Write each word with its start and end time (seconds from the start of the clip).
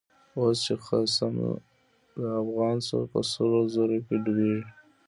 اوس 0.37 0.57
چی 0.65 0.75
خصم 0.85 1.35
د 2.19 2.21
افغان 2.41 2.77
شو، 2.87 2.99
په 3.11 3.19
سرو 3.31 3.59
زرو 3.73 3.97
کی 4.05 4.15
ډوبيږی 4.23 4.67